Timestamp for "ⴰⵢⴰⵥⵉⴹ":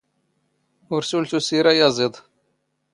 1.71-2.15